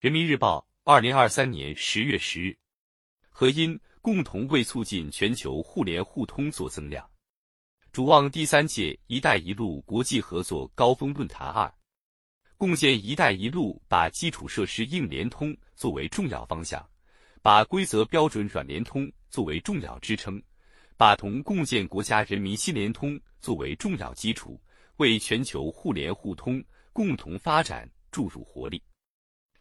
[0.00, 2.56] 人民日报，二零二三年十月十日，
[3.28, 7.06] 和因共同为促进全球互联互通做增量，
[7.92, 11.70] 主望第三届“一带一路”国际合作高峰论坛二，
[12.56, 16.82] 共建“一带一路”把基础设施硬联通作为重要方向，
[17.42, 20.42] 把规则标准软联通作为重要支撑，
[20.96, 24.58] 把同共建国家人民心联通作为重要基础，
[24.96, 28.82] 为全球互联互通共同发展注入活力。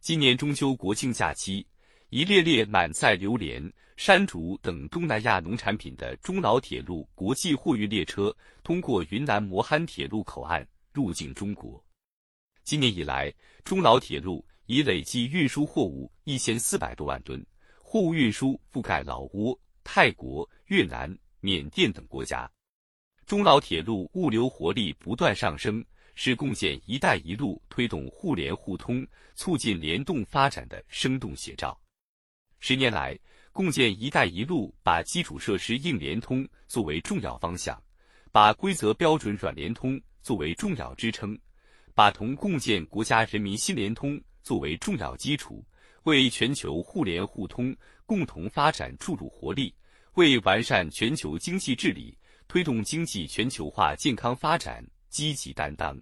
[0.01, 1.65] 今年中秋国庆假期，
[2.09, 3.61] 一列列满载榴莲、
[3.97, 8.33] 山竹等东南亚农产品的中老铁路国际货运列车
[8.63, 11.83] 通过云南磨憨铁路口岸入境中国。
[12.63, 13.31] 今年以来，
[13.65, 17.45] 中老铁路已累计运输货物一千四百多万吨，
[17.83, 22.49] 货物运输覆盖老挝、泰国、越南、缅甸等国家。
[23.25, 25.83] 中老铁路物流活力不断上升。
[26.21, 31.79] 是共建“一带一路”推动互联互通、促进联动发展的生动写照。
[32.59, 33.17] 十年来，
[33.53, 37.81] 共建“一带一路”把基础设施硬联通作为重要方向，
[38.33, 41.39] 把规则标准软联通作为重要支撑，
[41.95, 45.65] 把同共建国家人民心联通作为重要基础，
[46.03, 47.73] 为全球互联互通
[48.05, 49.73] 共同发展注入活力，
[50.15, 55.97] 为完善全球经济治理、推动经济全球化健康发展积极担当。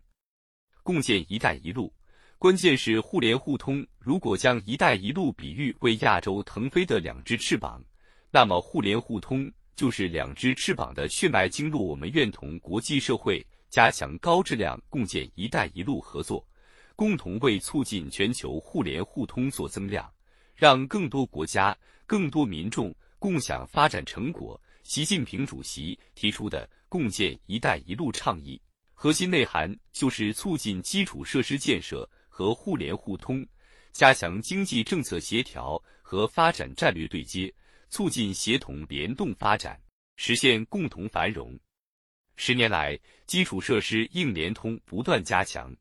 [0.87, 1.93] 共建“一带一路”，
[2.39, 3.85] 关键是互联互通。
[3.99, 7.83] 如果将“一带一路”比喻为亚洲腾飞的两只翅膀，
[8.31, 11.83] 那么互联互通就是两只翅膀的血脉经络。
[11.83, 16.47] 我们愿同国际社会加强高质量共建“一带一路”合作，
[16.95, 20.09] 共同为促进全球互联互通做增量，
[20.55, 24.57] 让更多国家、更多民众共享发展成果。
[24.83, 28.61] 习近平主席提出的“共建‘一带一路’”倡议。
[28.99, 33.45] 核心内涵就是促进基础设施建设和互联互通，
[33.91, 37.53] 加强经济政策协调和发展战略对接，
[37.89, 39.79] 促进协同联动发展，
[40.15, 41.55] 实现共同繁荣。
[42.37, 45.71] 十年来，基础设施硬联通不断加强，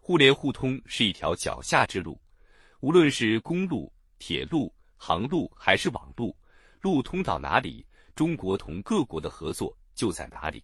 [0.00, 2.20] 互联互通是一条脚下之路。
[2.78, 6.36] 无论是公路、铁路、航路还是网路，
[6.80, 10.62] 路通到哪里，中国同各国的合作就在哪里。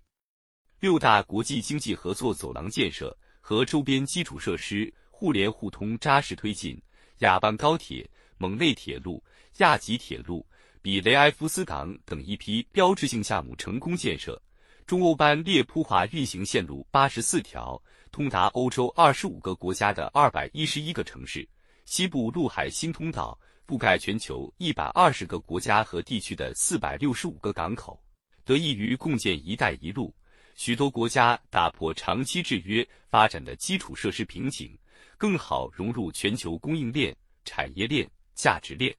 [0.80, 6.80] 六大国际经济合作走廊建设和周边基础设施互联互通扎实推进，
[7.18, 9.22] 雅邦高铁、蒙内铁路、
[9.58, 10.46] 亚吉铁路、
[10.82, 14.40] 比雷埃夫斯港等一批标志性项目成功建设。
[14.86, 17.80] 中欧班列铺化运行线路八十四条，
[18.12, 21.48] 通达欧洲二十五个国家的二百一十一个城市。
[21.86, 27.98] 西部陆海新通道覆盖全球一百二十个国家和地区的四百六十五个港口。
[28.44, 30.14] 得益于共建“一带一路”。
[30.54, 34.76] 许多国家打破长期制约发展的基础设施瓶颈，
[35.18, 38.94] 更好融入全球供应链、产业链、价值链。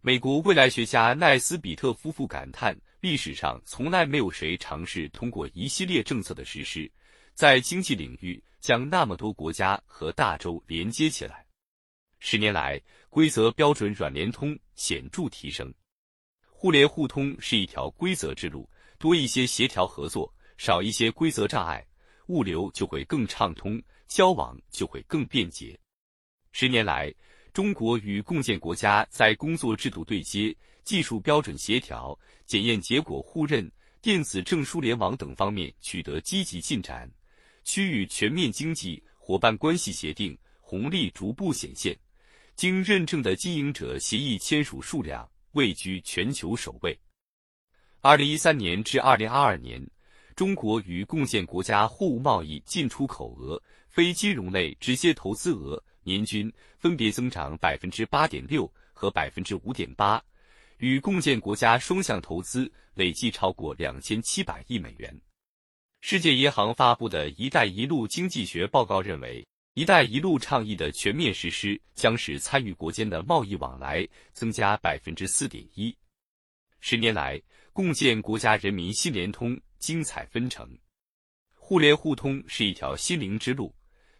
[0.00, 6.90] 美国未来学家奈斯比特夫妇感叹：历史上从来没有谁尝试通过一系列政策的实施，
[7.34, 11.44] 在经济领域将那么多国家和大洲连接起来。
[12.20, 15.72] 十年来，规则标准软联通显著提升，
[16.48, 18.68] 互联互通是一条规则之路，
[18.98, 20.32] 多一些协调合作。
[20.58, 21.86] 少一些规则障碍，
[22.26, 25.78] 物流就会更畅通，交往就会更便捷。
[26.50, 27.14] 十年来，
[27.52, 33.70] 中国与共建国家在工作制度对接、技术标准协调、检验结果互认、
[34.02, 37.08] 电子证书联网等方面取得积极进展，
[37.62, 41.96] 区域全面经济伙伴关系协定红利逐步显现，
[42.56, 46.98] 经认证的经营者协议签署数量位居全球首位。
[48.00, 49.80] 二零一三年至二零二二年。
[50.38, 60.22] 中国与共建国家货物贸易进出口额、非金融类直接投资额年均分别增长百分之八点六和百分之五点八，
[60.76, 65.20] 与共建国家双向投资累计超过两千七百亿美元。
[66.02, 69.44] 世界银行发布的一带一路经济学报告认为，
[69.74, 75.92] 一带一路倡议的全面实施将使参与国间的贸易往来增加百分之四点一。
[76.78, 77.42] 十年来，
[77.72, 79.60] 共建国家人民新联通。
[79.78, 80.68] 精彩纷呈，
[81.54, 83.74] 互联互通是一条心灵之路。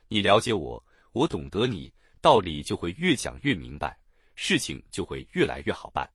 [0.09, 0.83] 你了解我，
[1.13, 3.99] 我懂得你，道理就会越讲越明白，
[4.37, 6.09] 事情就会越来越好办。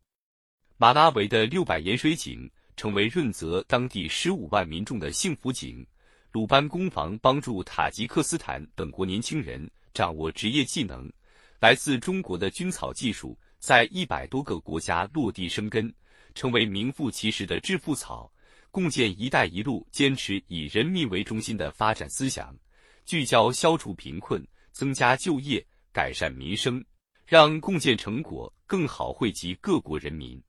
[0.77, 5.85] 马拉维的六百盐水井成为润泽当地十五万民众的幸福井。
[6.31, 11.11] 鲁班工坊帮助塔吉克斯坦等国年轻人掌握职业技能。
[11.59, 15.93] 来自中国的菌草技术在一百多个国家落地生根，
[16.33, 18.31] 成为名副其实的致富草。
[18.73, 22.57] 共建“一带一路”，坚持以人民为中心的发展思想，
[23.05, 26.83] 聚焦消除贫困、增加就业、改善民生、
[27.27, 30.41] 让共建成果更好惠及各国人民。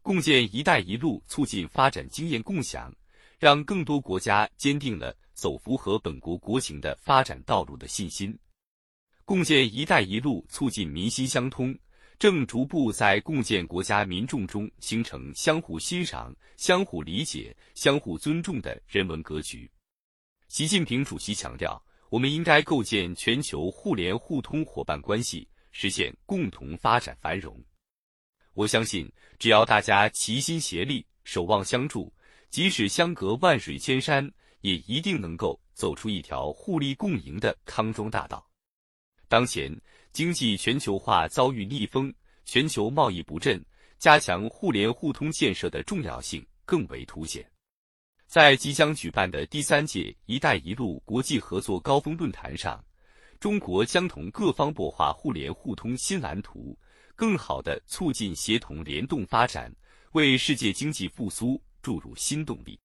[0.00, 2.90] 共建“一带一路”促进发展经验共享，
[3.38, 8.34] 让更多国家坚定了走符合本国国情的发展道路的信心。
[9.26, 11.78] 共建“一带一路”促进民心相通，
[12.18, 19.70] 正逐步在共建国家民众中形成相互欣赏、相互理解、相互尊重的人文格局。
[20.48, 27.58] 习近平主席强调，我们应该构建全球互联互通伙伴关系，实现共同发展繁荣。
[28.54, 32.12] 我相信，只要大家齐心协力、守望相助，
[32.50, 34.30] 即使相隔万水千山，
[34.60, 38.46] 也一定能够走出一条互利共赢的康庄大道。
[39.26, 39.74] 当前
[40.12, 42.12] 经济全球化遭遇逆风，
[42.44, 43.64] 全球贸易不振，
[43.98, 47.42] 加强互联互通建设的重要性更为凸显。
[48.26, 52.84] 在即将举办的第三届“一带一路”国际合作高峰论坛上，
[53.40, 56.78] 中国将同各方擘画互联互通新蓝图，
[57.16, 59.74] 更好地促进协同联动发展，
[60.12, 62.78] 为世界经济复苏注入新动力。